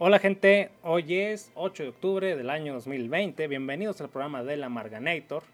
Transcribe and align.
Hola 0.00 0.18
gente, 0.18 0.72
hoy 0.82 1.14
es 1.14 1.52
8 1.54 1.84
de 1.84 1.88
octubre 1.90 2.34
del 2.34 2.50
año 2.50 2.74
2020, 2.74 3.46
bienvenidos 3.46 4.00
al 4.00 4.08
programa 4.08 4.42
de 4.42 4.56
la 4.56 4.68
Marganator, 4.68 5.44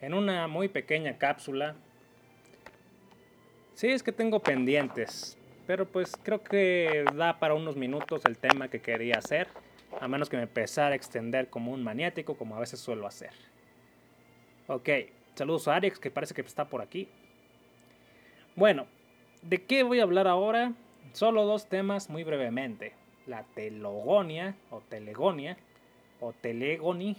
en 0.00 0.14
una 0.14 0.48
muy 0.48 0.68
pequeña 0.68 1.18
cápsula. 1.18 1.76
Sí, 3.74 3.88
es 3.88 4.02
que 4.02 4.12
tengo 4.12 4.40
pendientes, 4.40 5.36
pero 5.66 5.84
pues 5.84 6.14
creo 6.22 6.42
que 6.42 7.04
da 7.16 7.38
para 7.38 7.52
unos 7.52 7.76
minutos 7.76 8.22
el 8.24 8.38
tema 8.38 8.68
que 8.68 8.80
quería 8.80 9.18
hacer, 9.18 9.46
a 10.00 10.08
menos 10.08 10.30
que 10.30 10.38
me 10.38 10.44
empezara 10.44 10.94
a 10.94 10.96
extender 10.96 11.50
como 11.50 11.70
un 11.70 11.84
maniático, 11.84 12.34
como 12.38 12.56
a 12.56 12.60
veces 12.60 12.80
suelo 12.80 13.06
hacer. 13.06 13.32
Ok, 14.68 14.88
saludos 15.34 15.68
a 15.68 15.76
Arix, 15.76 15.98
que 15.98 16.10
parece 16.10 16.32
que 16.32 16.40
está 16.40 16.64
por 16.64 16.80
aquí. 16.80 17.10
Bueno, 18.54 18.86
¿de 19.42 19.62
qué 19.64 19.82
voy 19.82 20.00
a 20.00 20.04
hablar 20.04 20.28
ahora? 20.28 20.72
Solo 21.12 21.44
dos 21.44 21.68
temas 21.68 22.08
muy 22.08 22.24
brevemente 22.24 22.94
la 23.26 23.42
telogonia 23.54 24.54
o 24.70 24.80
telegonia 24.80 25.56
o 26.20 26.32
telegoni. 26.32 27.16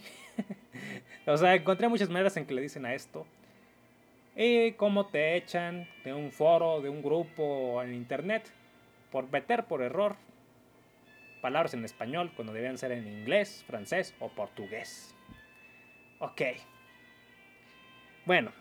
o 1.27 1.38
sea, 1.38 1.55
encontré 1.55 1.88
muchas 1.88 2.09
maneras 2.09 2.38
en 2.38 2.45
que 2.45 2.54
le 2.54 2.62
dicen 2.62 2.86
a 2.86 2.94
esto. 2.94 3.26
Y 4.36 4.73
cómo 4.73 5.08
te 5.08 5.36
echan 5.36 5.88
de 6.04 6.14
un 6.14 6.31
foro, 6.31 6.81
de 6.81 6.90
un 6.90 7.02
grupo 7.02 7.81
en 7.81 7.94
internet 7.94 8.52
por 9.12 9.31
meter 9.31 9.66
por 9.66 9.81
error 9.81 10.16
palabras 11.41 11.73
en 11.73 11.86
español 11.86 12.31
cuando 12.36 12.53
debían 12.53 12.78
ser 12.78 12.92
en 12.92 13.08
inglés, 13.08 13.64
francés 13.67 14.14
o 14.20 14.30
portugués. 14.30 15.16
Ok. 16.20 16.42
Bueno. 18.26 18.52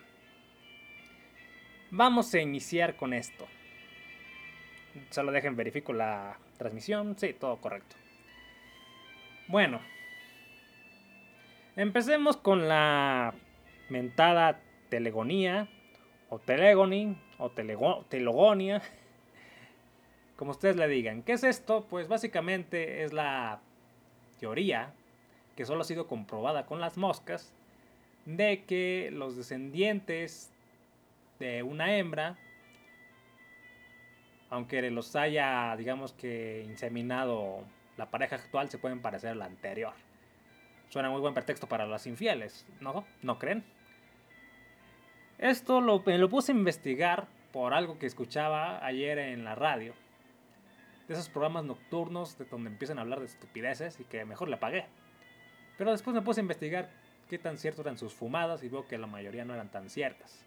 Vamos 1.89 2.33
a 2.33 2.39
iniciar 2.39 2.95
con 2.95 3.13
esto. 3.13 3.47
Solo 5.09 5.31
dejen 5.31 5.55
verifico 5.55 5.93
la 5.93 6.37
transmisión. 6.57 7.17
Sí, 7.17 7.33
todo 7.33 7.57
correcto. 7.57 7.95
Bueno. 9.47 9.79
Empecemos 11.75 12.37
con 12.37 12.67
la 12.67 13.33
mentada 13.89 14.59
telegonía 14.89 15.67
o 16.29 16.39
telegoni 16.39 17.15
o 17.37 17.51
telogonia. 17.51 18.81
Como 20.35 20.51
ustedes 20.51 20.75
le 20.75 20.87
digan. 20.87 21.23
¿Qué 21.23 21.33
es 21.33 21.43
esto? 21.43 21.85
Pues 21.89 22.07
básicamente 22.07 23.03
es 23.03 23.13
la 23.13 23.59
teoría 24.39 24.93
que 25.55 25.65
solo 25.65 25.81
ha 25.81 25.85
sido 25.85 26.07
comprobada 26.07 26.65
con 26.65 26.79
las 26.79 26.97
moscas 26.97 27.53
de 28.25 28.63
que 28.65 29.09
los 29.11 29.35
descendientes 29.35 30.51
de 31.39 31.63
una 31.63 31.97
hembra 31.97 32.37
aunque 34.49 34.89
los 34.91 35.15
haya, 35.15 35.75
digamos 35.75 36.13
que, 36.13 36.63
inseminado 36.65 37.63
la 37.97 38.09
pareja 38.09 38.35
actual, 38.35 38.69
se 38.69 38.77
pueden 38.77 39.01
parecer 39.01 39.31
a 39.31 39.35
la 39.35 39.45
anterior. 39.45 39.93
Suena 40.89 41.09
muy 41.09 41.19
buen 41.19 41.33
pretexto 41.33 41.67
para 41.67 41.85
las 41.85 42.07
infieles, 42.07 42.65
¿no? 42.79 43.05
¿No 43.21 43.37
creen? 43.37 43.63
Esto 45.37 45.81
lo, 45.81 46.01
me 46.05 46.17
lo 46.17 46.29
puse 46.29 46.51
a 46.51 46.55
investigar 46.55 47.27
por 47.51 47.73
algo 47.73 47.99
que 47.99 48.05
escuchaba 48.05 48.83
ayer 48.85 49.19
en 49.19 49.43
la 49.43 49.55
radio. 49.55 49.93
De 51.07 51.13
esos 51.13 51.29
programas 51.29 51.63
nocturnos 51.65 52.37
de 52.37 52.45
donde 52.45 52.69
empiezan 52.69 52.99
a 52.99 53.01
hablar 53.01 53.19
de 53.19 53.25
estupideces 53.25 53.99
y 53.99 54.05
que 54.05 54.25
mejor 54.25 54.49
le 54.49 54.55
apagué. 54.55 54.85
Pero 55.77 55.91
después 55.91 56.13
me 56.13 56.21
puse 56.21 56.39
a 56.39 56.43
investigar 56.43 56.89
qué 57.29 57.37
tan 57.37 57.57
cierto 57.57 57.81
eran 57.81 57.97
sus 57.97 58.13
fumadas 58.13 58.63
y 58.63 58.69
veo 58.69 58.87
que 58.87 58.97
la 58.97 59.07
mayoría 59.07 59.45
no 59.45 59.53
eran 59.53 59.69
tan 59.69 59.89
ciertas. 59.89 60.46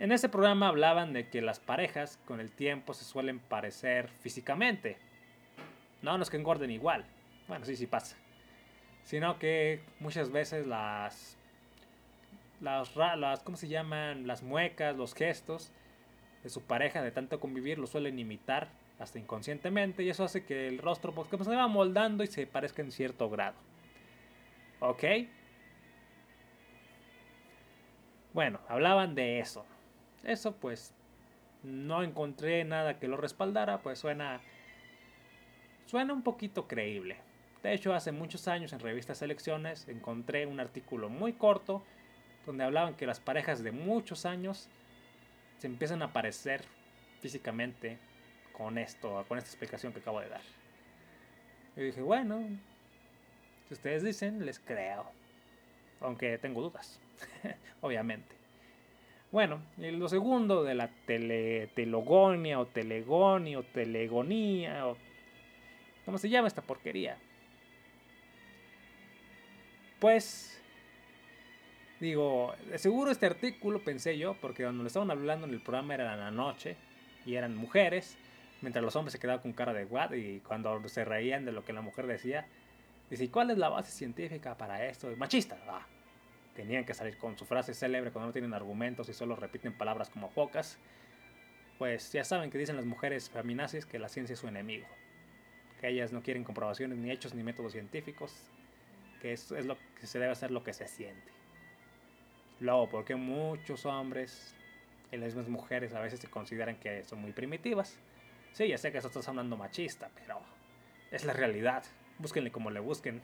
En 0.00 0.12
ese 0.12 0.30
programa 0.30 0.68
hablaban 0.68 1.12
de 1.12 1.28
que 1.28 1.42
las 1.42 1.60
parejas 1.60 2.18
con 2.24 2.40
el 2.40 2.50
tiempo 2.50 2.94
se 2.94 3.04
suelen 3.04 3.38
parecer 3.38 4.08
físicamente. 4.08 4.96
No, 6.00 6.16
no 6.16 6.22
es 6.22 6.30
que 6.30 6.38
engorden 6.38 6.70
igual. 6.70 7.04
Bueno, 7.48 7.66
sí, 7.66 7.76
sí 7.76 7.86
pasa. 7.86 8.16
Sino 9.02 9.38
que 9.38 9.82
muchas 9.98 10.32
veces 10.32 10.66
las, 10.66 11.36
las, 12.60 13.42
¿cómo 13.44 13.58
se 13.58 13.68
llaman? 13.68 14.26
Las 14.26 14.42
muecas, 14.42 14.96
los 14.96 15.12
gestos 15.12 15.70
de 16.42 16.48
su 16.48 16.62
pareja 16.62 17.02
de 17.02 17.10
tanto 17.10 17.38
convivir 17.38 17.78
lo 17.78 17.86
suelen 17.86 18.18
imitar 18.18 18.68
hasta 18.98 19.18
inconscientemente 19.18 20.02
y 20.02 20.08
eso 20.08 20.24
hace 20.24 20.46
que 20.46 20.66
el 20.66 20.78
rostro 20.78 21.12
pues, 21.12 21.28
se 21.28 21.54
va 21.54 21.68
moldando 21.68 22.24
y 22.24 22.26
se 22.26 22.46
parezca 22.46 22.80
en 22.80 22.90
cierto 22.90 23.28
grado. 23.28 23.58
¿Ok? 24.78 25.04
Bueno, 28.32 28.60
hablaban 28.66 29.14
de 29.14 29.40
eso. 29.40 29.66
Eso 30.24 30.56
pues 30.56 30.94
no 31.62 32.02
encontré 32.02 32.64
nada 32.64 32.98
que 32.98 33.08
lo 33.08 33.16
respaldara, 33.16 33.80
pues 33.82 33.98
suena 33.98 34.40
suena 35.86 36.12
un 36.12 36.22
poquito 36.22 36.68
creíble. 36.68 37.16
De 37.62 37.74
hecho, 37.74 37.92
hace 37.92 38.12
muchos 38.12 38.48
años 38.48 38.72
en 38.72 38.80
revistas 38.80 39.18
Selecciones 39.18 39.86
encontré 39.88 40.46
un 40.46 40.60
artículo 40.60 41.08
muy 41.08 41.32
corto 41.32 41.82
donde 42.46 42.64
hablaban 42.64 42.94
que 42.94 43.06
las 43.06 43.20
parejas 43.20 43.62
de 43.62 43.72
muchos 43.72 44.24
años 44.24 44.68
se 45.58 45.66
empiezan 45.66 46.00
a 46.02 46.12
parecer 46.12 46.62
físicamente 47.20 47.98
con 48.52 48.78
esto, 48.78 49.24
con 49.28 49.36
esta 49.36 49.50
explicación 49.50 49.92
que 49.92 50.00
acabo 50.00 50.20
de 50.20 50.28
dar. 50.30 50.42
Y 51.76 51.82
dije, 51.82 52.00
bueno, 52.00 52.40
si 53.68 53.74
ustedes 53.74 54.02
dicen, 54.02 54.44
les 54.46 54.58
creo. 54.58 55.10
Aunque 56.00 56.38
tengo 56.38 56.62
dudas, 56.62 56.98
obviamente. 57.82 58.39
Bueno, 59.32 59.62
lo 59.76 60.08
segundo 60.08 60.64
de 60.64 60.74
la 60.74 60.88
tele, 61.06 61.68
telogonia 61.68 62.58
o 62.58 62.66
telegonio 62.66 63.60
o 63.60 63.62
telegonía 63.62 64.88
o... 64.88 64.96
¿Cómo 66.04 66.18
se 66.18 66.28
llama 66.28 66.48
esta 66.48 66.62
porquería? 66.62 67.16
Pues... 70.00 70.60
Digo, 72.00 72.54
seguro 72.76 73.10
este 73.10 73.26
artículo 73.26 73.84
pensé 73.84 74.16
yo, 74.18 74.34
porque 74.40 74.64
cuando 74.64 74.82
lo 74.82 74.86
estaban 74.86 75.10
hablando 75.10 75.46
en 75.46 75.52
el 75.52 75.60
programa 75.60 75.94
era 75.94 76.16
la 76.16 76.30
noche 76.30 76.76
y 77.26 77.34
eran 77.34 77.54
mujeres, 77.54 78.16
mientras 78.62 78.82
los 78.82 78.96
hombres 78.96 79.12
se 79.12 79.18
quedaban 79.18 79.42
con 79.42 79.52
cara 79.52 79.74
de 79.74 79.84
guad 79.84 80.12
y 80.14 80.40
cuando 80.40 80.88
se 80.88 81.04
reían 81.04 81.44
de 81.44 81.52
lo 81.52 81.62
que 81.62 81.74
la 81.74 81.82
mujer 81.82 82.06
decía, 82.06 82.46
dice, 83.10 83.24
¿y 83.24 83.28
cuál 83.28 83.50
es 83.50 83.58
la 83.58 83.68
base 83.68 83.92
científica 83.92 84.56
para 84.56 84.86
esto? 84.86 85.14
Machista. 85.18 85.58
Tenían 86.54 86.84
que 86.84 86.94
salir 86.94 87.16
con 87.16 87.36
su 87.38 87.44
frase 87.44 87.74
célebre 87.74 88.10
cuando 88.10 88.28
no 88.28 88.32
tienen 88.32 88.54
argumentos 88.54 89.08
y 89.08 89.12
solo 89.12 89.36
repiten 89.36 89.72
palabras 89.72 90.10
como 90.10 90.30
pocas, 90.30 90.78
pues 91.78 92.12
ya 92.12 92.24
saben 92.24 92.50
que 92.50 92.58
dicen 92.58 92.76
las 92.76 92.84
mujeres 92.84 93.30
feminazis 93.30 93.86
que 93.86 93.98
la 93.98 94.08
ciencia 94.08 94.34
es 94.34 94.40
su 94.40 94.48
enemigo, 94.48 94.86
que 95.80 95.88
ellas 95.88 96.12
no 96.12 96.22
quieren 96.22 96.44
comprobaciones 96.44 96.98
ni 96.98 97.10
hechos 97.10 97.34
ni 97.34 97.42
métodos 97.42 97.72
científicos, 97.72 98.34
que 99.20 99.32
es, 99.32 99.50
es 99.52 99.66
lo 99.66 99.76
que 99.98 100.06
se 100.06 100.18
debe 100.18 100.32
hacer 100.32 100.50
lo 100.50 100.62
que 100.62 100.72
se 100.72 100.86
siente. 100.88 101.32
Luego, 102.60 102.88
porque 102.90 103.16
muchos 103.16 103.86
hombres 103.86 104.54
y 105.10 105.16
las 105.16 105.28
mismas 105.28 105.48
mujeres 105.48 105.94
a 105.94 106.00
veces 106.00 106.20
se 106.20 106.28
consideran 106.28 106.76
que 106.76 107.04
son 107.04 107.20
muy 107.20 107.32
primitivas. 107.32 107.98
Sí, 108.52 108.68
ya 108.68 108.78
sé 108.78 108.92
que 108.92 108.98
eso 108.98 109.08
está 109.08 109.22
sonando 109.22 109.56
machista, 109.56 110.10
pero 110.14 110.40
es 111.10 111.24
la 111.24 111.32
realidad. 111.32 111.84
Búsquenle 112.18 112.50
como 112.50 112.70
le 112.70 112.80
busquen. 112.80 113.22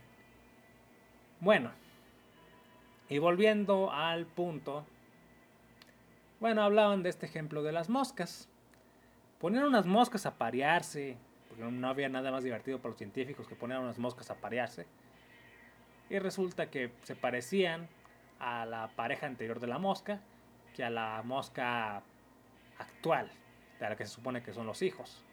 Bueno, 1.40 1.70
y 3.08 3.18
volviendo 3.18 3.92
al 3.92 4.26
punto, 4.26 4.84
bueno, 6.40 6.62
hablaban 6.62 7.02
de 7.02 7.08
este 7.08 7.26
ejemplo 7.26 7.62
de 7.62 7.72
las 7.72 7.88
moscas. 7.88 8.48
Ponían 9.40 9.64
unas 9.64 9.86
moscas 9.86 10.26
a 10.26 10.36
parearse, 10.36 11.16
porque 11.48 11.64
no 11.64 11.88
había 11.88 12.08
nada 12.08 12.30
más 12.30 12.44
divertido 12.44 12.78
para 12.78 12.90
los 12.90 12.98
científicos 12.98 13.46
que 13.46 13.54
poner 13.54 13.78
unas 13.78 13.98
moscas 13.98 14.30
a 14.30 14.34
parearse. 14.34 14.86
Y 16.10 16.18
resulta 16.18 16.70
que 16.70 16.90
se 17.02 17.16
parecían 17.16 17.88
a 18.38 18.66
la 18.66 18.88
pareja 18.96 19.26
anterior 19.26 19.60
de 19.60 19.66
la 19.66 19.78
mosca 19.78 20.20
que 20.74 20.84
a 20.84 20.90
la 20.90 21.22
mosca 21.24 22.02
actual, 22.78 23.30
de 23.80 23.88
la 23.88 23.96
que 23.96 24.04
se 24.04 24.12
supone 24.12 24.42
que 24.42 24.52
son 24.52 24.66
los 24.66 24.82
hijos. 24.82 25.25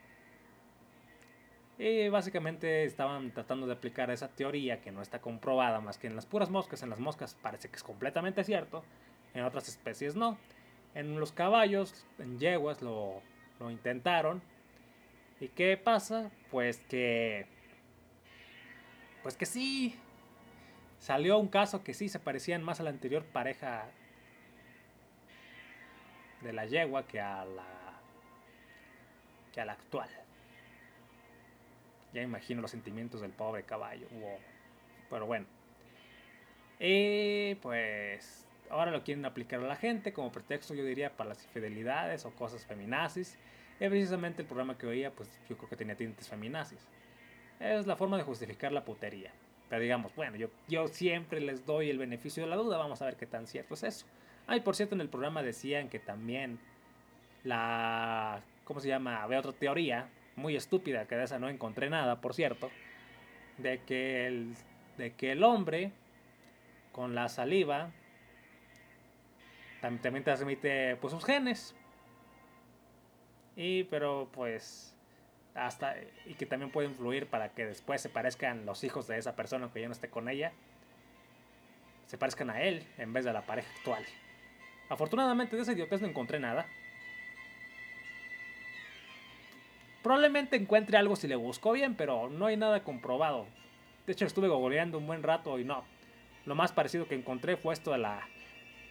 Y 1.78 2.07
básicamente 2.09 2.83
estaban 2.86 3.31
tratando 3.31 3.65
de 3.65 3.74
aplicar 3.74 4.12
esa 4.12 4.27
teoría 4.27 4.80
que 4.80 4.92
no 4.92 5.01
está 5.01 5.19
comprobada 5.19 5.81
más 5.81 5.98
que 5.98 6.07
en 6.07 6.15
las 6.15 6.25
puras 6.25 6.50
moscas. 6.50 6.83
En 6.83 6.89
las 6.89 7.00
moscas 7.00 7.36
parece 7.42 7.69
que 7.69 7.75
es 7.75 7.83
completamente 7.83 8.44
cierto, 8.44 8.83
en 9.33 9.44
otras 9.44 9.68
especies 9.68 10.15
no. 10.15 10.38
En 10.94 11.19
los 11.19 11.31
caballos, 11.31 12.06
en 12.19 12.39
yeguas 12.39 12.81
lo, 12.81 13.21
lo 13.59 13.71
intentaron. 13.71 14.42
¿Y 15.39 15.48
qué 15.50 15.75
pasa? 15.77 16.31
Pues 16.51 16.77
que... 16.81 17.48
Pues 19.24 19.36
que 19.36 19.45
sí. 19.45 20.00
Salió 21.00 21.38
un 21.39 21.48
caso 21.48 21.83
que 21.83 21.94
sí 21.94 22.07
se 22.07 22.19
parecían 22.19 22.63
más 22.63 22.80
a 22.80 22.83
la 22.83 22.92
anterior 22.92 23.25
pareja 23.25 23.89
de 26.42 26.53
la 26.53 26.65
yegua 26.65 27.07
que 27.07 27.19
a 27.19 27.44
la 27.45 27.65
que 29.51 29.62
a 29.62 29.65
la 29.65 29.74
actual. 29.74 30.09
Ya 32.13 32.21
imagino 32.21 32.62
los 32.62 32.71
sentimientos 32.71 33.21
del 33.21 33.31
pobre 33.31 33.63
caballo. 33.63 34.07
Pero 35.10 35.25
bueno. 35.25 35.45
Y 36.80 37.56
pues 37.56 38.48
ahora 38.69 38.92
lo 38.92 39.04
quieren 39.04 39.25
aplicar 39.25 39.60
a 39.60 39.63
la 39.63 39.75
gente 39.75 40.13
como 40.13 40.31
pretexto, 40.31 40.74
yo 40.74 40.83
diría, 40.83 41.15
para 41.15 41.30
las 41.30 41.44
infidelidades 41.44 42.25
o 42.25 42.31
cosas 42.31 42.65
feminazis. 42.65 43.38
Y 43.80 43.88
precisamente 43.89 44.42
el 44.42 44.48
programa 44.48 44.77
que 44.77 44.88
oía, 44.88 45.12
pues 45.12 45.30
yo 45.50 45.57
creo 45.57 45.69
que 45.69 45.75
tenía 45.75 45.95
tintes 45.95 46.27
feminazis. 46.30 46.88
Es 47.60 47.88
la 47.88 47.95
forma 47.95 48.18
de 48.18 48.24
justificar 48.24 48.71
la 48.71 48.86
putería. 48.86 49.31
Pero 49.69 49.81
digamos, 49.81 50.15
bueno, 50.15 50.36
yo, 50.38 50.50
yo 50.68 50.88
siempre 50.88 51.39
les 51.42 51.65
doy 51.65 51.89
el 51.89 51.98
beneficio 51.98 52.44
de 52.44 52.50
la 52.50 52.56
duda, 52.56 52.77
vamos 52.77 53.01
a 53.01 53.06
ver 53.06 53.15
qué 53.15 53.25
tan 53.25 53.48
cierto 53.48 53.74
es 53.74 53.83
eso. 53.83 54.06
Ay, 54.45 54.60
por 54.60 54.75
cierto, 54.75 54.94
en 54.94 55.01
el 55.01 55.10
programa 55.10 55.42
decían 55.42 55.89
que 55.89 56.00
también 56.00 56.60
la... 57.44 58.42
¿Cómo 58.65 58.80
se 58.80 58.88
llama? 58.88 59.24
Había 59.24 59.39
otra 59.39 59.54
teoría 59.54 60.10
muy 60.35 60.56
estúpida, 60.56 61.06
que 61.06 61.15
de 61.15 61.24
esa 61.24 61.39
no 61.39 61.50
encontré 61.50 61.89
nada, 61.89 62.21
por 62.21 62.33
cierto, 62.33 62.71
de 63.57 63.81
que 63.81 64.27
el, 64.27 64.56
de 64.97 65.13
que 65.13 65.31
el 65.31 65.44
hombre 65.44 65.91
con 66.91 67.15
la 67.15 67.30
saliva 67.30 67.91
también, 69.81 70.24
transmite 70.24 70.95
pues 70.97 71.13
sus 71.13 71.25
genes. 71.25 71.75
Y 73.56 73.83
pero 73.85 74.30
pues 74.31 74.95
hasta 75.53 75.95
y 76.25 76.33
que 76.36 76.45
también 76.45 76.71
puede 76.71 76.88
influir 76.88 77.27
para 77.27 77.50
que 77.50 77.65
después 77.65 78.01
se 78.01 78.09
parezcan 78.09 78.65
los 78.65 78.83
hijos 78.83 79.07
de 79.07 79.18
esa 79.18 79.36
persona 79.36 79.69
que 79.71 79.81
ya 79.81 79.88
no 79.88 79.94
esté 79.94 80.09
con 80.09 80.29
ella 80.29 80.51
se 82.13 82.18
parezcan 82.19 82.51
a 82.51 82.62
él 82.62 82.86
en 83.00 83.12
vez 83.12 83.24
de 83.24 83.31
a 83.31 83.33
la 83.33 83.41
pareja 83.41 83.68
actual. 83.75 84.06
Afortunadamente 84.88 85.56
de 85.56 85.63
ese 85.63 85.74
idiotez 85.74 86.00
no 86.00 86.07
encontré 86.07 86.39
nada. 86.39 86.68
Probablemente 90.03 90.57
encuentre 90.57 90.97
algo 90.97 91.15
si 91.15 91.27
le 91.27 91.38
busco 91.38 91.71
bien, 91.71 91.95
pero 91.95 92.29
no 92.29 92.47
hay 92.47 92.57
nada 92.57 92.83
comprobado. 92.83 93.47
De 94.05 94.11
hecho, 94.11 94.25
estuve 94.25 94.50
googleando 94.50 94.97
un 94.97 95.07
buen 95.07 95.23
rato 95.23 95.57
y 95.57 95.63
no. 95.63 95.85
Lo 96.45 96.55
más 96.55 96.73
parecido 96.73 97.07
que 97.07 97.15
encontré 97.15 97.55
fue 97.55 97.73
esto 97.73 97.91
de 97.94 98.00
la 98.00 98.27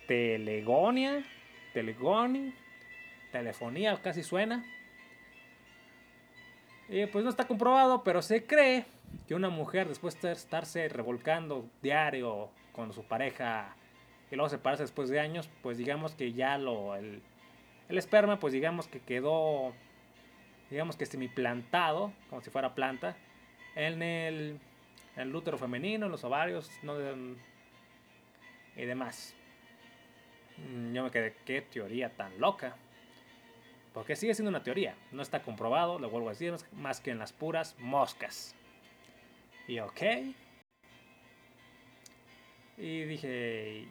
telegonia, 0.09 1.23
telegoni, 1.75 2.55
telefonía, 3.31 4.01
casi 4.03 4.23
suena. 4.23 4.65
Y 6.89 7.05
pues 7.07 7.25
no 7.25 7.31
está 7.31 7.47
comprobado, 7.47 8.03
pero 8.03 8.23
se 8.23 8.47
cree 8.47 8.87
que 9.29 9.35
una 9.35 9.51
mujer 9.51 9.89
después 9.89 10.21
de 10.23 10.33
estarse 10.33 10.89
revolcando 10.89 11.67
diario 11.83 12.49
con 12.73 12.95
su 12.95 13.05
pareja 13.05 13.77
y 14.31 14.37
luego 14.37 14.49
se 14.49 14.57
separarse 14.57 14.85
después 14.85 15.11
de 15.11 15.21
años, 15.21 15.51
pues 15.63 15.77
digamos 15.77 16.15
que 16.15 16.33
ya 16.33 16.57
lo 16.57 16.97
el, 16.97 17.21
el 17.91 17.99
esperma 17.99 18.39
pues 18.39 18.55
digamos 18.55 18.89
que 18.89 19.01
quedó 19.01 19.75
digamos 20.73 20.97
que 20.97 21.05
semiplantado, 21.05 22.15
como 22.31 22.41
si 22.41 22.49
fuera 22.49 22.75
planta, 22.75 23.15
en 23.75 24.03
el, 24.03 24.59
en 25.17 25.23
el 25.23 25.37
útero 25.37 25.59
femenino, 25.59 26.07
en 26.07 26.13
los 26.13 26.25
ovarios 26.25 26.71
no 26.83 26.95
y 28.75 28.85
demás. 28.87 29.35
Mm, 30.57 30.95
yo 30.95 31.05
me 31.05 31.11
quedé, 31.11 31.35
qué 31.45 31.61
teoría 31.61 32.09
tan 32.09 32.41
loca. 32.41 32.75
Porque 33.93 34.17
sigue 34.17 34.35
siendo 34.35 34.49
una 34.49 34.63
teoría, 34.63 34.97
no 35.11 35.21
está 35.21 35.43
comprobado, 35.43 35.99
lo 35.99 36.09
vuelvo 36.09 36.29
a 36.29 36.33
decir, 36.33 36.55
más 36.73 37.03
que 37.03 37.11
en 37.11 37.19
las 37.19 37.35
puras 37.35 37.77
moscas. 37.79 38.55
Y 39.69 39.79
ok. 39.79 40.03
Y 42.79 43.03
dije, 43.03 43.87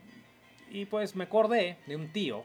y 0.71 0.85
pues 0.85 1.15
me 1.15 1.25
acordé 1.25 1.77
de 1.85 1.95
un 1.95 2.11
tío, 2.11 2.43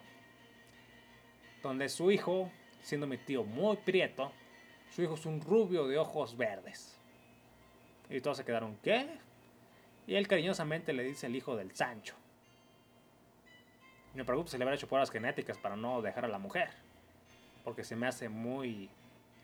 donde 1.62 1.88
su 1.88 2.10
hijo 2.10 2.50
siendo 2.86 3.08
mi 3.08 3.18
tío 3.18 3.42
muy 3.42 3.76
prieto, 3.78 4.30
su 4.90 5.02
hijo 5.02 5.14
es 5.14 5.26
un 5.26 5.40
rubio 5.40 5.88
de 5.88 5.98
ojos 5.98 6.36
verdes. 6.36 6.96
Y 8.08 8.20
todos 8.20 8.36
se 8.36 8.44
quedaron, 8.44 8.76
¿qué? 8.80 9.08
Y 10.06 10.14
él 10.14 10.28
cariñosamente 10.28 10.92
le 10.92 11.02
dice 11.02 11.26
el 11.26 11.34
hijo 11.34 11.56
del 11.56 11.74
Sancho. 11.74 12.14
Me 14.14 14.24
pregunto 14.24 14.52
si 14.52 14.56
le 14.56 14.62
habrá 14.62 14.76
hecho 14.76 14.86
pruebas 14.86 15.10
genéticas 15.10 15.58
para 15.58 15.74
no 15.74 16.00
dejar 16.00 16.26
a 16.26 16.28
la 16.28 16.38
mujer. 16.38 16.70
Porque 17.64 17.82
se 17.82 17.96
me 17.96 18.06
hace 18.06 18.28
muy 18.28 18.88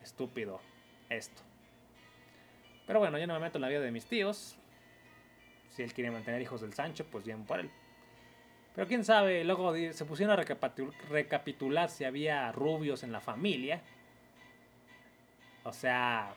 estúpido 0.05 0.61
esto. 1.09 1.43
Pero 2.87 3.01
bueno, 3.01 3.19
yo 3.19 3.27
no 3.27 3.35
me 3.35 3.41
meto 3.41 3.59
en 3.59 3.63
la 3.63 3.69
vida 3.69 3.81
de 3.81 3.91
mis 3.91 4.07
tíos. 4.07 4.57
Si 5.71 5.83
él 5.83 5.93
quiere 5.93 6.13
mantener 6.13 6.41
hijos 6.41 6.61
del 6.61 6.75
Sancho, 6.75 7.05
pues 7.11 7.25
bien 7.25 7.45
por 7.45 7.59
él. 7.59 7.73
Pero 8.75 8.89
quién 8.89 9.05
sabe, 9.05 9.45
luego 9.45 9.75
se 9.75 10.05
pusieron 10.05 10.39
a 10.39 10.45
recapitular 11.11 11.91
si 11.91 12.05
había 12.05 12.51
rubios 12.53 13.03
en 13.03 13.13
la 13.13 13.21
familia. 13.21 13.83
O 15.65 15.73
sea, 15.73 16.35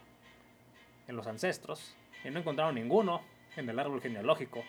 en 1.07 1.15
los 1.15 1.27
ancestros. 1.27 1.95
Y 2.23 2.29
no 2.29 2.39
encontraron 2.39 2.75
ninguno 2.75 3.21
en 3.55 3.69
el 3.69 3.79
árbol 3.79 4.01
genealógico. 4.01 4.63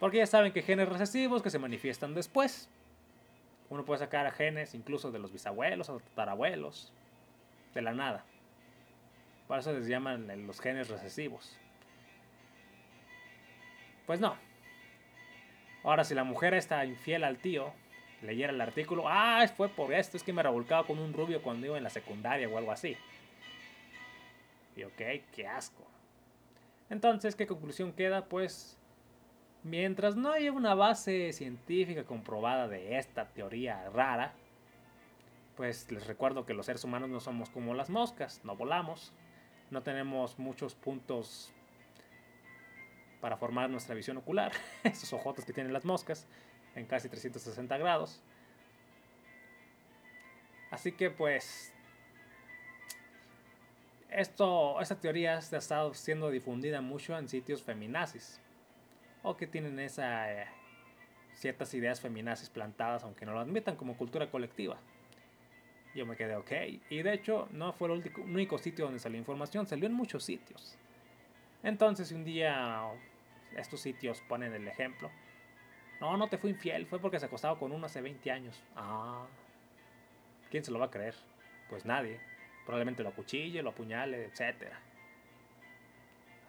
Porque 0.00 0.18
ya 0.18 0.26
saben 0.26 0.52
que 0.52 0.62
genes 0.62 0.88
recesivos 0.88 1.42
que 1.42 1.50
se 1.50 1.58
manifiestan 1.58 2.14
después. 2.14 2.68
Uno 3.70 3.84
puede 3.84 4.00
sacar 4.00 4.30
genes 4.32 4.74
incluso 4.74 5.10
de 5.12 5.18
los 5.18 5.32
bisabuelos 5.32 5.88
o 5.88 6.00
tatarabuelos. 6.00 6.92
De 7.72 7.82
la 7.82 7.92
nada. 7.92 8.24
Por 9.46 9.58
eso 9.58 9.72
les 9.72 9.86
llaman 9.86 10.46
los 10.46 10.60
genes 10.60 10.88
recesivos. 10.88 11.56
Pues 14.06 14.20
no, 14.20 14.36
Ahora, 15.84 16.02
si 16.02 16.14
la 16.14 16.24
mujer 16.24 16.54
está 16.54 16.84
infiel 16.84 17.24
al 17.24 17.38
tío, 17.38 17.72
leyera 18.22 18.52
el 18.52 18.60
artículo, 18.60 19.04
ah, 19.06 19.46
fue 19.54 19.68
por 19.68 19.92
esto, 19.92 20.16
es 20.16 20.22
que 20.22 20.32
me 20.32 20.42
revolcaba 20.42 20.86
con 20.86 20.98
un 20.98 21.12
rubio 21.12 21.42
cuando 21.42 21.66
iba 21.66 21.76
en 21.76 21.84
la 21.84 21.90
secundaria 21.90 22.48
o 22.48 22.56
algo 22.58 22.72
así. 22.72 22.96
Y 24.76 24.84
ok, 24.84 25.02
qué 25.30 25.46
asco. 25.46 25.84
Entonces, 26.90 27.36
¿qué 27.36 27.46
conclusión 27.46 27.92
queda? 27.92 28.24
Pues, 28.24 28.78
mientras 29.62 30.16
no 30.16 30.32
haya 30.32 30.52
una 30.52 30.74
base 30.74 31.32
científica 31.32 32.04
comprobada 32.04 32.66
de 32.66 32.98
esta 32.98 33.26
teoría 33.28 33.88
rara, 33.90 34.34
pues 35.56 35.90
les 35.92 36.06
recuerdo 36.06 36.44
que 36.44 36.54
los 36.54 36.66
seres 36.66 36.82
humanos 36.84 37.10
no 37.10 37.20
somos 37.20 37.50
como 37.50 37.74
las 37.74 37.90
moscas, 37.90 38.40
no 38.42 38.56
volamos, 38.56 39.12
no 39.70 39.82
tenemos 39.82 40.38
muchos 40.38 40.74
puntos 40.74 41.53
para 43.24 43.38
formar 43.38 43.70
nuestra 43.70 43.94
visión 43.94 44.18
ocular, 44.18 44.52
esos 44.84 45.10
ojotes 45.14 45.46
que 45.46 45.54
tienen 45.54 45.72
las 45.72 45.86
moscas 45.86 46.26
en 46.74 46.84
casi 46.84 47.08
360 47.08 47.78
grados. 47.78 48.20
Así 50.70 50.92
que 50.92 51.08
pues 51.08 51.72
esto, 54.10 54.78
esta 54.78 55.00
teoría 55.00 55.36
ha 55.36 55.38
estado 55.38 55.94
siendo 55.94 56.30
difundida 56.30 56.82
mucho 56.82 57.16
en 57.16 57.26
sitios 57.26 57.62
feminazis 57.62 58.42
o 59.22 59.38
que 59.38 59.46
tienen 59.46 59.80
esa 59.80 60.30
eh, 60.30 60.46
ciertas 61.32 61.72
ideas 61.72 62.02
feminazis 62.02 62.50
plantadas 62.50 63.04
aunque 63.04 63.24
no 63.24 63.32
lo 63.32 63.40
admitan 63.40 63.76
como 63.76 63.96
cultura 63.96 64.30
colectiva. 64.30 64.76
Yo 65.94 66.04
me 66.04 66.14
quedé 66.14 66.36
ok. 66.36 66.52
Y 66.90 67.00
de 67.00 67.14
hecho 67.14 67.48
no 67.52 67.72
fue 67.72 67.90
el 67.90 68.02
único 68.18 68.58
sitio 68.58 68.84
donde 68.84 69.00
salió 69.00 69.18
información, 69.18 69.66
salió 69.66 69.86
en 69.86 69.94
muchos 69.94 70.24
sitios. 70.24 70.76
Entonces 71.62 72.12
un 72.12 72.26
día 72.26 72.82
estos 73.56 73.80
sitios 73.80 74.20
ponen 74.22 74.52
el 74.52 74.66
ejemplo. 74.68 75.10
No, 76.00 76.16
no 76.16 76.28
te 76.28 76.38
fui 76.38 76.50
infiel, 76.50 76.86
fue 76.86 76.98
porque 76.98 77.20
se 77.20 77.26
acostaba 77.26 77.58
con 77.58 77.72
uno 77.72 77.86
hace 77.86 78.00
20 78.00 78.30
años. 78.30 78.62
Ah, 78.76 79.26
¿quién 80.50 80.64
se 80.64 80.70
lo 80.70 80.78
va 80.78 80.86
a 80.86 80.90
creer? 80.90 81.14
Pues 81.68 81.84
nadie. 81.84 82.20
Probablemente 82.64 83.02
lo 83.02 83.10
acuchille, 83.10 83.62
lo 83.62 83.70
apuñale, 83.70 84.24
etc. 84.24 84.72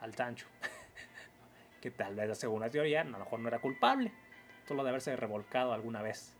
Al 0.02 0.14
Sancho. 0.14 0.48
que 1.82 1.92
tal 1.92 2.16
vez, 2.16 2.38
según 2.38 2.62
la 2.62 2.70
teoría, 2.70 3.02
a 3.02 3.06
lo 3.06 3.20
mejor 3.20 3.40
no 3.40 3.48
era 3.48 3.60
culpable. 3.60 4.12
Solo 4.68 4.84
de 4.84 4.90
haberse 4.90 5.16
revolcado 5.16 5.74
alguna 5.74 6.02
vez 6.02 6.36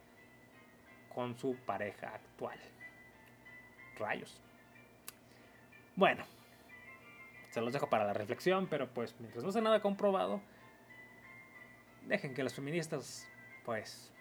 con 1.14 1.38
su 1.38 1.56
pareja 1.56 2.16
actual. 2.16 2.60
Rayos. 3.98 4.42
Bueno, 5.96 6.26
se 7.52 7.62
los 7.62 7.72
dejo 7.72 7.90
para 7.90 8.04
la 8.04 8.14
reflexión, 8.14 8.68
pero 8.68 8.90
pues 8.90 9.16
mientras 9.20 9.44
no 9.46 9.52
sea 9.52 9.62
nada 9.62 9.82
comprobado, 9.82 10.42
dejen 12.08 12.34
que 12.34 12.44
las 12.44 12.54
feministas, 12.54 13.28
pues... 13.66 14.12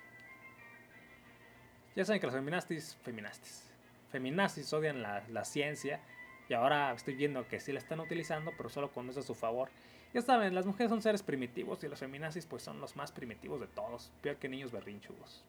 Ya 1.95 2.05
saben 2.05 2.21
que 2.21 2.27
las 2.27 2.35
feministas, 2.35 2.97
feministas, 3.03 3.71
feminazis 4.11 4.73
odian 4.73 5.01
la, 5.03 5.45
ciencia 5.45 6.01
y 6.49 6.55
ahora 6.55 6.93
estoy 6.93 7.15
viendo 7.15 7.47
que 7.47 7.61
sí 7.61 7.73
la 7.73 7.79
están 7.79 8.01
utilizando, 8.01 8.53
pero 8.57 8.69
solo 8.69 8.91
con 8.91 9.09
eso 9.09 9.21
a 9.21 9.23
su 9.23 9.35
favor. 9.35 9.71
Ya 10.13 10.21
saben, 10.23 10.55
las 10.55 10.67
mujeres 10.67 10.91
son 10.91 11.03
seres 11.03 11.23
primitivos 11.23 11.83
y 11.85 11.89
los 11.89 12.01
feminazis 12.01 12.47
pues 12.47 12.63
son 12.63 12.81
los 12.81 12.97
más 12.97 13.13
primitivos 13.13 13.61
de 13.61 13.67
todos, 13.69 14.13
peor 14.23 14.37
que 14.37 14.49
niños 14.49 14.73
berrinchudos. 14.73 15.45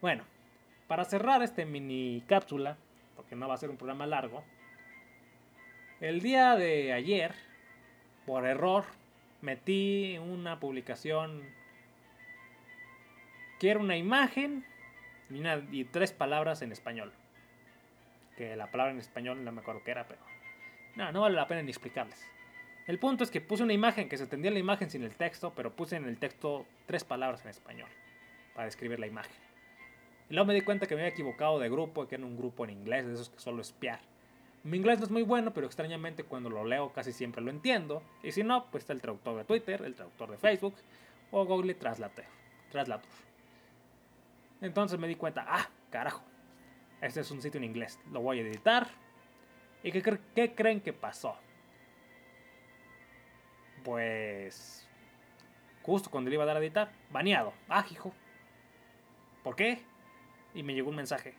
Bueno, 0.00 0.24
para 0.88 1.04
cerrar 1.04 1.42
este 1.42 1.66
mini 1.66 2.22
cápsula, 2.26 2.76
porque 3.16 3.36
no 3.36 3.46
va 3.46 3.54
a 3.54 3.58
ser 3.58 3.70
un 3.70 3.76
programa 3.76 4.06
largo, 4.06 4.42
el 6.00 6.20
día 6.20 6.56
de 6.56 6.94
ayer, 6.94 7.34
por 8.24 8.46
error, 8.46 8.84
metí 9.42 10.18
una 10.18 10.60
publicación 10.60 11.42
que 13.58 13.70
era 13.70 13.80
una 13.80 13.96
imagen 13.96 14.64
y, 15.30 15.84
tres 15.84 16.12
palabras 16.12 16.62
en 16.62 16.72
español. 16.72 17.12
Que 18.36 18.56
la 18.56 18.70
palabra 18.70 18.92
en 18.92 18.98
español 18.98 19.44
no 19.44 19.52
me 19.52 19.60
acuerdo 19.60 19.82
qué 19.84 19.90
era, 19.90 20.06
pero 20.06 20.20
no, 20.96 21.12
no 21.12 21.20
vale 21.20 21.36
la 21.36 21.46
pena 21.46 21.62
ni 21.62 21.70
explicarles. 21.70 22.26
El 22.86 22.98
punto 22.98 23.22
es 23.22 23.30
que 23.30 23.40
puse 23.40 23.62
una 23.62 23.72
imagen 23.72 24.08
que 24.08 24.16
se 24.16 24.24
entendía 24.24 24.50
la 24.50 24.58
imagen 24.58 24.90
sin 24.90 25.04
el 25.04 25.14
texto, 25.14 25.52
pero 25.54 25.76
puse 25.76 25.96
en 25.96 26.06
el 26.06 26.18
texto 26.18 26.66
tres 26.86 27.04
palabras 27.04 27.44
en 27.44 27.50
español 27.50 27.88
para 28.54 28.64
describir 28.64 28.98
la 28.98 29.06
imagen. 29.06 29.32
Y 30.28 30.34
luego 30.34 30.46
me 30.46 30.54
di 30.54 30.62
cuenta 30.62 30.86
que 30.86 30.94
me 30.94 31.02
había 31.02 31.12
equivocado 31.12 31.58
de 31.58 31.68
grupo, 31.68 32.08
que 32.08 32.14
era 32.14 32.24
un 32.24 32.36
grupo 32.36 32.64
en 32.64 32.70
inglés, 32.70 33.06
de 33.06 33.14
esos 33.14 33.30
que 33.30 33.38
solo 33.38 33.62
espiar. 33.62 34.00
Mi 34.62 34.76
inglés 34.76 34.98
no 34.98 35.06
es 35.06 35.10
muy 35.10 35.22
bueno, 35.22 35.52
pero 35.54 35.66
extrañamente 35.66 36.24
cuando 36.24 36.50
lo 36.50 36.64
leo 36.64 36.92
casi 36.92 37.12
siempre 37.12 37.42
lo 37.42 37.50
entiendo. 37.50 38.02
Y 38.22 38.32
si 38.32 38.42
no, 38.42 38.70
pues 38.70 38.82
está 38.82 38.92
el 38.92 39.00
traductor 39.00 39.36
de 39.36 39.44
Twitter, 39.44 39.82
el 39.82 39.94
traductor 39.94 40.30
de 40.30 40.36
Facebook 40.36 40.74
o 41.30 41.44
Google 41.46 41.74
Translator. 41.74 42.24
Translator. 42.70 43.10
Entonces 44.60 44.98
me 44.98 45.08
di 45.08 45.14
cuenta, 45.14 45.46
ah, 45.48 45.70
carajo, 45.90 46.22
este 47.00 47.20
es 47.20 47.30
un 47.30 47.40
sitio 47.40 47.58
en 47.58 47.64
inglés, 47.64 47.98
lo 48.12 48.20
voy 48.20 48.38
a 48.38 48.42
editar. 48.42 48.88
¿Y 49.82 49.90
qué, 49.90 50.18
qué 50.34 50.54
creen 50.54 50.82
que 50.82 50.92
pasó? 50.92 51.34
Pues 53.82 54.86
justo 55.82 56.10
cuando 56.10 56.28
le 56.28 56.34
iba 56.34 56.44
a 56.44 56.46
dar 56.46 56.56
a 56.56 56.60
editar, 56.60 56.92
baneado. 57.10 57.54
Ah, 57.68 57.86
hijo. 57.90 58.12
¿Por 59.42 59.56
qué? 59.56 59.82
Y 60.54 60.62
me 60.62 60.74
llegó 60.74 60.90
un 60.90 60.96
mensaje. 60.96 61.34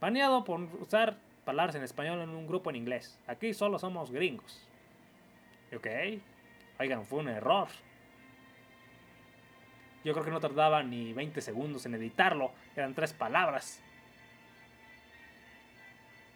Baneado 0.00 0.44
por 0.44 0.60
usar 0.80 1.18
palabras 1.44 1.74
en 1.76 1.82
español 1.82 2.20
en 2.20 2.30
un 2.30 2.46
grupo 2.46 2.70
en 2.70 2.76
inglés. 2.76 3.18
Aquí 3.26 3.54
solo 3.54 3.78
somos 3.78 4.10
gringos. 4.10 4.66
ok. 5.74 5.86
Oigan, 6.80 7.04
fue 7.04 7.20
un 7.20 7.28
error. 7.28 7.68
Yo 10.04 10.12
creo 10.12 10.24
que 10.24 10.30
no 10.30 10.40
tardaba 10.40 10.82
ni 10.82 11.12
20 11.12 11.40
segundos 11.40 11.86
en 11.86 11.94
editarlo. 11.94 12.52
Eran 12.76 12.94
tres 12.94 13.12
palabras. 13.12 13.82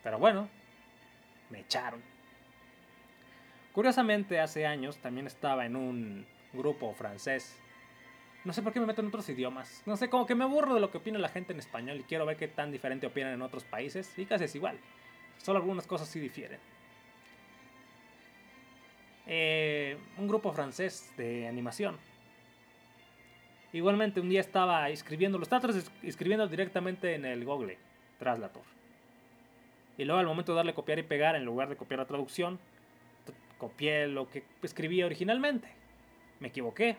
Pero 0.03 0.19
bueno, 0.19 0.49
me 1.51 1.61
echaron. 1.61 2.03
Curiosamente, 3.73 4.41
hace 4.41 4.67
años 4.67 4.99
también 4.99 5.27
estaba 5.27 5.67
en 5.67 5.77
un 5.77 6.27
grupo 6.53 6.95
francés. 6.95 7.61
No 8.45 8.53
sé 8.53 8.63
por 8.63 8.73
qué 8.73 8.81
me 8.81 8.87
meto 8.87 9.03
en 9.03 9.09
otros 9.09 9.29
idiomas. 9.29 9.83
No 9.85 9.97
sé, 9.97 10.09
como 10.09 10.25
que 10.25 10.35
me 10.35 10.45
aburro 10.45 10.75
de 10.75 10.81
lo 10.81 10.91
que 10.91 10.99
opina 10.99 11.19
la 11.19 11.29
gente 11.29 11.53
en 11.53 11.59
español 11.59 11.99
y 11.99 12.05
quiero 12.05 12.25
ver 12.25 12.37
qué 12.37 12.49
tan 12.49 12.73
diferente 12.73 13.07
opinan 13.07 13.35
en 13.35 13.43
otros 13.43 13.65
países. 13.65 14.19
Y 14.19 14.25
casi 14.25 14.45
es 14.45 14.55
igual. 14.55 14.79
Solo 15.39 15.59
algunas 15.59 15.87
cosas 15.87 16.09
sí 16.09 16.21
difieren. 16.21 16.61
Eh, 19.27 19.99
un 20.17 20.27
grupo 20.27 20.53
francés 20.53 21.13
de 21.17 21.47
animación. 21.47 21.97
Igualmente 23.73 24.21
un 24.21 24.31
día 24.31 24.41
estaba 24.41 24.89
escribiendo, 24.89 25.37
lo 25.37 25.43
estaba 25.45 25.69
escribiendo 26.03 26.47
directamente 26.49 27.15
en 27.15 27.27
el 27.27 27.45
Google 27.45 27.77
Translator. 28.19 28.63
Y 29.99 30.05
luego 30.05 30.21
al 30.21 30.27
momento 30.27 30.53
de 30.53 30.57
darle 30.57 30.75
copiar 30.75 30.99
y 30.99 31.03
pegar, 31.03 31.37
en 31.37 31.45
lugar 31.45 31.69
de 31.69 31.77
copiar 31.77 31.99
la 31.99 32.07
traducción, 32.07 32.59
copié 33.59 34.07
lo 34.07 34.31
que 34.31 34.45
escribía 34.63 35.05
originalmente. 35.05 35.69
Me 36.41 36.49
equivoqué. 36.49 36.97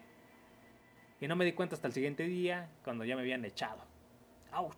Y 1.22 1.28
no 1.28 1.36
me 1.36 1.46
di 1.46 1.54
cuenta 1.54 1.76
hasta 1.76 1.88
el 1.88 1.94
siguiente 1.94 2.24
día, 2.24 2.70
cuando 2.84 3.06
ya 3.06 3.16
me 3.16 3.22
habían 3.22 3.44
echado. 3.46 3.84
¡Auch! 4.52 4.76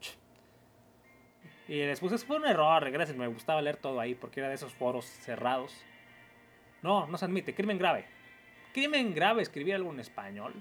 Y 1.71 1.79
después 1.79 2.11
eso 2.11 2.25
fue 2.25 2.35
un 2.35 2.45
error, 2.45 2.91
gracias, 2.91 3.17
me 3.17 3.27
gustaba 3.27 3.61
leer 3.61 3.77
todo 3.77 4.01
ahí, 4.01 4.13
porque 4.13 4.41
era 4.41 4.49
de 4.49 4.55
esos 4.55 4.73
foros 4.73 5.05
cerrados. 5.05 5.73
No, 6.81 7.07
no 7.07 7.17
se 7.17 7.23
admite, 7.23 7.55
crimen 7.55 7.77
grave. 7.77 8.03
Crimen 8.73 9.15
grave, 9.15 9.41
escribir 9.41 9.75
algo 9.75 9.93
en 9.93 10.01
español. 10.01 10.53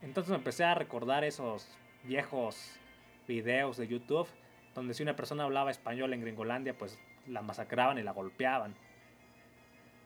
Entonces 0.00 0.30
me 0.30 0.36
empecé 0.36 0.62
a 0.62 0.76
recordar 0.76 1.24
esos 1.24 1.66
viejos 2.04 2.78
videos 3.26 3.76
de 3.76 3.88
YouTube 3.88 4.28
donde 4.72 4.94
si 4.94 5.02
una 5.02 5.16
persona 5.16 5.42
hablaba 5.42 5.72
español 5.72 6.12
en 6.12 6.20
Gringolandia, 6.20 6.78
pues 6.78 6.96
la 7.26 7.42
masacraban 7.42 7.98
y 7.98 8.04
la 8.04 8.12
golpeaban. 8.12 8.76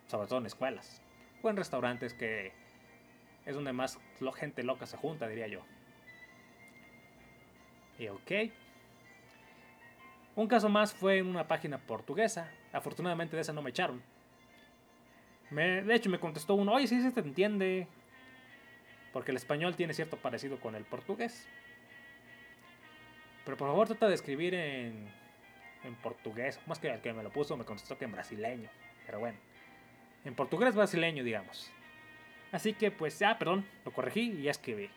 Sobre 0.06 0.26
todo 0.26 0.38
en 0.38 0.46
escuelas. 0.46 1.02
O 1.42 1.50
en 1.50 1.56
restaurantes 1.58 2.14
que 2.14 2.50
es 3.44 3.54
donde 3.54 3.74
más 3.74 3.98
gente 4.36 4.62
loca 4.62 4.86
se 4.86 4.96
junta, 4.96 5.28
diría 5.28 5.48
yo. 5.48 5.60
Y 7.98 8.08
ok. 8.08 8.32
Un 10.36 10.48
caso 10.48 10.68
más 10.68 10.92
fue 10.92 11.18
en 11.18 11.26
una 11.26 11.48
página 11.48 11.78
portuguesa. 11.78 12.50
Afortunadamente 12.72 13.36
de 13.36 13.42
esa 13.42 13.54
no 13.54 13.62
me 13.62 13.70
echaron. 13.70 14.02
Me, 15.50 15.82
de 15.82 15.94
hecho 15.94 16.10
me 16.10 16.20
contestó 16.20 16.54
uno, 16.54 16.74
oye, 16.74 16.86
sí, 16.86 17.00
se 17.00 17.10
te 17.10 17.20
entiende. 17.20 17.88
Porque 19.14 19.30
el 19.30 19.38
español 19.38 19.74
tiene 19.76 19.94
cierto 19.94 20.18
parecido 20.18 20.60
con 20.60 20.74
el 20.74 20.84
portugués. 20.84 21.48
Pero 23.46 23.56
por 23.56 23.68
favor 23.68 23.86
trata 23.86 24.08
de 24.08 24.14
escribir 24.14 24.54
en, 24.54 25.08
en 25.84 25.94
portugués. 25.96 26.60
Más 26.66 26.78
que 26.78 26.90
el 26.90 27.00
que 27.00 27.14
me 27.14 27.22
lo 27.22 27.30
puso 27.30 27.56
me 27.56 27.64
contestó 27.64 27.96
que 27.96 28.04
en 28.04 28.12
brasileño. 28.12 28.68
Pero 29.06 29.20
bueno. 29.20 29.38
En 30.26 30.34
portugués 30.34 30.74
brasileño, 30.74 31.24
digamos. 31.24 31.70
Así 32.52 32.74
que 32.74 32.90
pues, 32.90 33.22
ah, 33.22 33.38
perdón, 33.38 33.64
lo 33.86 33.92
corregí 33.92 34.32
y 34.32 34.42
ya 34.42 34.50
escribí. 34.50 34.90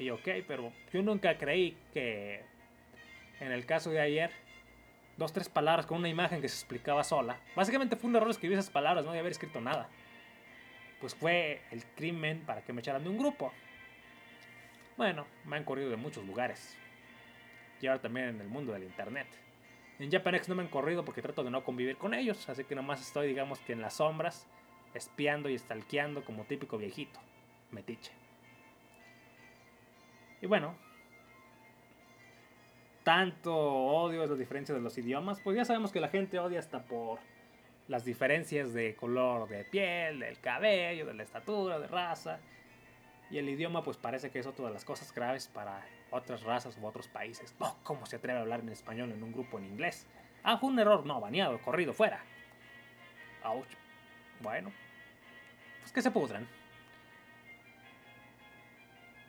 Y 0.00 0.08
ok, 0.08 0.28
pero 0.48 0.72
yo 0.94 1.02
nunca 1.02 1.36
creí 1.36 1.76
que 1.92 2.40
en 3.38 3.52
el 3.52 3.66
caso 3.66 3.90
de 3.90 4.00
ayer, 4.00 4.30
dos, 5.18 5.30
tres 5.34 5.50
palabras 5.50 5.84
con 5.84 5.98
una 5.98 6.08
imagen 6.08 6.40
que 6.40 6.48
se 6.48 6.54
explicaba 6.54 7.04
sola. 7.04 7.38
Básicamente 7.54 7.96
fue 7.96 8.08
un 8.08 8.16
error 8.16 8.30
escribir 8.30 8.56
esas 8.56 8.70
palabras, 8.70 9.04
no 9.04 9.12
de 9.12 9.18
haber 9.18 9.32
escrito 9.32 9.60
nada. 9.60 9.90
Pues 11.02 11.14
fue 11.14 11.60
el 11.70 11.84
crimen 11.96 12.40
para 12.46 12.62
que 12.62 12.72
me 12.72 12.80
echaran 12.80 13.04
de 13.04 13.10
un 13.10 13.18
grupo. 13.18 13.52
Bueno, 14.96 15.26
me 15.44 15.58
han 15.58 15.64
corrido 15.64 15.90
de 15.90 15.96
muchos 15.96 16.24
lugares. 16.24 16.74
Y 17.82 17.86
ahora 17.86 18.00
también 18.00 18.28
en 18.28 18.40
el 18.40 18.48
mundo 18.48 18.72
del 18.72 18.84
internet. 18.84 19.26
En 19.98 20.10
Japanex 20.10 20.48
no 20.48 20.54
me 20.54 20.62
han 20.62 20.68
corrido 20.68 21.04
porque 21.04 21.20
trato 21.20 21.44
de 21.44 21.50
no 21.50 21.62
convivir 21.62 21.98
con 21.98 22.14
ellos, 22.14 22.48
así 22.48 22.64
que 22.64 22.74
nomás 22.74 23.02
estoy, 23.02 23.28
digamos 23.28 23.58
que 23.58 23.74
en 23.74 23.82
las 23.82 23.96
sombras, 23.96 24.46
espiando 24.94 25.50
y 25.50 25.58
stalkeando 25.58 26.24
como 26.24 26.44
típico 26.44 26.78
viejito, 26.78 27.20
metiche. 27.70 28.19
Y 30.40 30.46
bueno, 30.46 30.74
tanto 33.04 33.54
odio 33.54 34.22
es 34.22 34.30
la 34.30 34.36
diferencia 34.36 34.74
de 34.74 34.80
los 34.80 34.96
idiomas, 34.98 35.40
pues 35.40 35.56
ya 35.56 35.64
sabemos 35.64 35.92
que 35.92 36.00
la 36.00 36.08
gente 36.08 36.38
odia 36.38 36.58
hasta 36.58 36.84
por 36.84 37.18
las 37.88 38.04
diferencias 38.04 38.72
de 38.72 38.94
color 38.94 39.48
de 39.48 39.64
piel, 39.64 40.20
del 40.20 40.38
cabello, 40.40 41.06
de 41.06 41.14
la 41.14 41.22
estatura, 41.24 41.78
de 41.78 41.88
raza. 41.88 42.38
Y 43.30 43.38
el 43.38 43.48
idioma 43.48 43.82
pues 43.82 43.96
parece 43.96 44.30
que 44.30 44.38
es 44.38 44.46
otra 44.46 44.66
de 44.66 44.72
las 44.72 44.84
cosas 44.84 45.12
graves 45.12 45.48
para 45.48 45.84
otras 46.10 46.42
razas 46.42 46.76
u 46.80 46.86
otros 46.86 47.08
países. 47.08 47.54
No, 47.58 47.76
¿cómo 47.82 48.06
se 48.06 48.16
atreve 48.16 48.38
a 48.38 48.42
hablar 48.42 48.60
en 48.60 48.68
español 48.70 49.12
en 49.12 49.22
un 49.22 49.32
grupo 49.32 49.58
en 49.58 49.66
inglés? 49.66 50.06
Ah, 50.42 50.56
fue 50.58 50.70
un 50.70 50.78
error, 50.78 51.04
no, 51.04 51.20
baneado, 51.20 51.60
corrido, 51.60 51.92
fuera. 51.92 52.22
Ouch. 53.44 53.68
Bueno, 54.40 54.72
pues 55.80 55.92
que 55.92 56.02
se 56.02 56.10
pudran. 56.10 56.46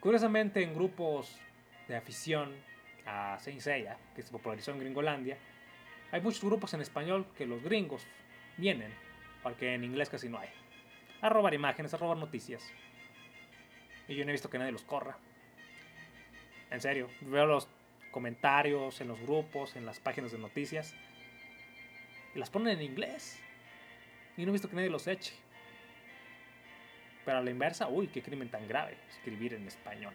Curiosamente, 0.01 0.63
en 0.63 0.73
grupos 0.73 1.37
de 1.87 1.95
afición 1.95 2.55
a 3.05 3.37
Saint 3.39 3.61
que 4.15 4.23
se 4.23 4.31
popularizó 4.31 4.71
en 4.71 4.79
Gringolandia, 4.79 5.37
hay 6.11 6.21
muchos 6.21 6.43
grupos 6.43 6.73
en 6.73 6.81
español 6.81 7.27
que 7.37 7.45
los 7.45 7.61
gringos 7.61 8.07
vienen, 8.57 8.91
porque 9.43 9.75
en 9.75 9.83
inglés 9.83 10.09
casi 10.09 10.27
no 10.27 10.39
hay. 10.39 10.49
A 11.21 11.29
robar 11.29 11.53
imágenes, 11.53 11.93
a 11.93 11.97
robar 11.97 12.17
noticias. 12.17 12.67
Y 14.07 14.15
yo 14.15 14.25
no 14.25 14.31
he 14.31 14.33
visto 14.33 14.49
que 14.49 14.57
nadie 14.57 14.71
los 14.71 14.81
corra. 14.81 15.19
En 16.71 16.81
serio, 16.81 17.07
veo 17.21 17.45
los 17.45 17.67
comentarios 18.09 19.01
en 19.01 19.07
los 19.07 19.21
grupos, 19.21 19.75
en 19.75 19.85
las 19.85 19.99
páginas 19.99 20.31
de 20.31 20.39
noticias. 20.39 20.95
Y 22.33 22.39
las 22.39 22.49
ponen 22.49 22.79
en 22.79 22.81
inglés. 22.81 23.39
Y 24.35 24.45
no 24.45 24.49
he 24.49 24.53
visto 24.53 24.67
que 24.67 24.75
nadie 24.75 24.89
los 24.89 25.05
eche. 25.05 25.35
Pero 27.25 27.37
a 27.37 27.41
la 27.41 27.51
inversa, 27.51 27.87
uy, 27.87 28.07
qué 28.07 28.21
crimen 28.21 28.49
tan 28.49 28.67
grave 28.67 28.97
escribir 29.09 29.53
en 29.53 29.67
español. 29.67 30.13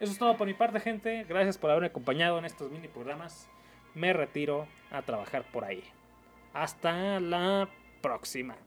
Eso 0.00 0.12
es 0.12 0.18
todo 0.18 0.36
por 0.36 0.46
mi 0.46 0.54
parte, 0.54 0.80
gente. 0.80 1.24
Gracias 1.24 1.58
por 1.58 1.70
haberme 1.70 1.88
acompañado 1.88 2.38
en 2.38 2.44
estos 2.44 2.70
mini 2.70 2.88
programas. 2.88 3.48
Me 3.94 4.12
retiro 4.12 4.66
a 4.90 5.02
trabajar 5.02 5.44
por 5.52 5.64
ahí. 5.64 5.84
Hasta 6.52 7.20
la 7.20 7.68
próxima. 8.02 8.56